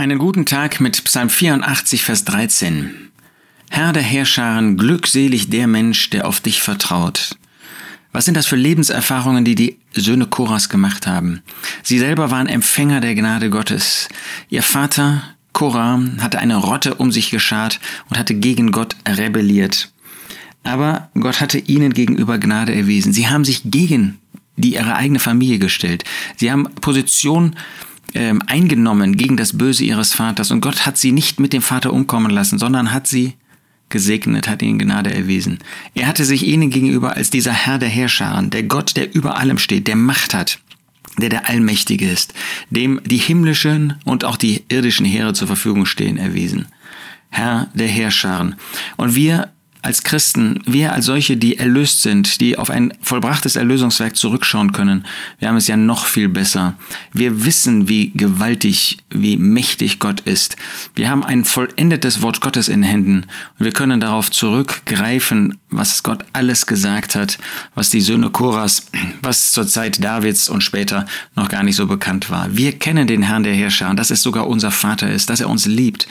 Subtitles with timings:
[0.00, 3.10] Einen guten Tag mit Psalm 84, Vers 13.
[3.68, 7.34] Herr der Herrscharen, glückselig der Mensch, der auf dich vertraut.
[8.12, 11.42] Was sind das für Lebenserfahrungen, die die Söhne Koras gemacht haben?
[11.82, 14.08] Sie selber waren Empfänger der Gnade Gottes.
[14.50, 19.90] Ihr Vater, Korah, hatte eine Rotte um sich geschart und hatte gegen Gott rebelliert.
[20.62, 23.12] Aber Gott hatte ihnen gegenüber Gnade erwiesen.
[23.12, 24.20] Sie haben sich gegen
[24.58, 26.04] die ihre eigene Familie gestellt.
[26.36, 27.56] Sie haben Position
[28.14, 31.92] ähm, eingenommen gegen das Böse ihres Vaters und Gott hat sie nicht mit dem Vater
[31.92, 33.34] umkommen lassen, sondern hat sie
[33.88, 35.58] gesegnet, hat ihnen Gnade erwiesen.
[35.94, 39.58] Er hatte sich ihnen gegenüber als dieser Herr der Herrscharen, der Gott, der über allem
[39.58, 40.58] steht, der Macht hat,
[41.18, 42.34] der der Allmächtige ist,
[42.70, 46.66] dem die himmlischen und auch die irdischen Heere zur Verfügung stehen, erwiesen.
[47.30, 48.56] Herr der Herrscharen.
[48.96, 49.52] Und wir
[49.88, 55.06] als Christen, wir als solche, die erlöst sind, die auf ein vollbrachtes Erlösungswerk zurückschauen können,
[55.38, 56.74] wir haben es ja noch viel besser.
[57.14, 60.56] Wir wissen, wie gewaltig, wie mächtig Gott ist.
[60.94, 63.24] Wir haben ein vollendetes Wort Gottes in Händen
[63.58, 67.38] und wir können darauf zurückgreifen, was Gott alles gesagt hat,
[67.74, 68.86] was die Söhne Koras,
[69.22, 72.56] was zur Zeit Davids und später noch gar nicht so bekannt war.
[72.56, 75.66] Wir kennen den Herrn der Herrscher dass es sogar unser Vater ist, dass er uns
[75.66, 76.08] liebt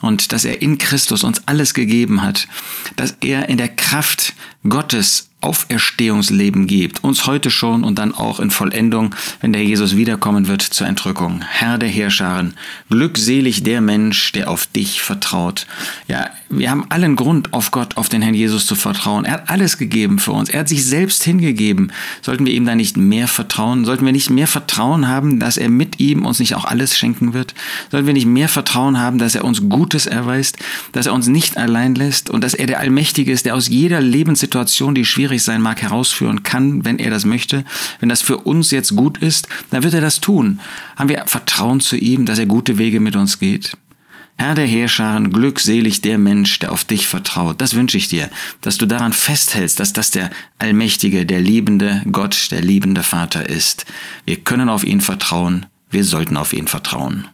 [0.00, 2.48] und dass er in Christus uns alles gegeben hat,
[2.96, 4.34] dass er in der Kraft
[4.68, 10.48] Gottes Auferstehungsleben gibt, uns heute schon und dann auch in Vollendung, wenn der Jesus wiederkommen
[10.48, 11.42] wird zur Entrückung.
[11.46, 12.54] Herr der Heerscharen,
[12.90, 15.66] glückselig der Mensch, der auf dich vertraut.
[16.08, 19.24] Ja, wir haben allen Grund, auf Gott, auf den Herrn Jesus zu vertrauen.
[19.24, 20.48] Er hat alles gegeben für uns.
[20.48, 21.92] Er hat sich selbst hingegeben.
[22.22, 23.84] Sollten wir ihm da nicht mehr vertrauen?
[23.84, 27.34] Sollten wir nicht mehr Vertrauen haben, dass er mit ihm uns nicht auch alles schenken
[27.34, 27.54] wird?
[27.90, 30.56] Sollten wir nicht mehr Vertrauen haben, dass er uns Gutes erweist,
[30.92, 34.00] dass er uns nicht allein lässt und dass er der Allmächtige ist, der aus jeder
[34.00, 37.64] Lebenssituation, die schwierig schwierig sein mag, herausführen kann, wenn er das möchte.
[38.00, 40.60] Wenn das für uns jetzt gut ist, dann wird er das tun.
[40.96, 43.76] Haben wir Vertrauen zu ihm, dass er gute Wege mit uns geht?
[44.38, 47.60] Herr der Heerscharen, glückselig der Mensch, der auf dich vertraut.
[47.60, 48.28] Das wünsche ich dir,
[48.60, 53.86] dass du daran festhältst, dass das der allmächtige, der liebende Gott, der liebende Vater ist.
[54.26, 57.28] Wir können auf ihn vertrauen, wir sollten auf ihn vertrauen.